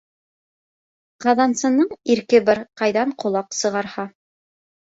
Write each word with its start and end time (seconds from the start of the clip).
Ҡаҙансының 1.25 1.93
ирке 2.15 2.41
бар, 2.49 2.63
ҡайҙан 2.83 3.15
ҡолаҡ 3.25 3.55
сығарһа. 3.63 4.09